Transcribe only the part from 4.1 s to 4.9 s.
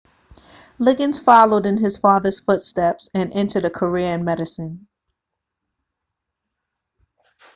in medicine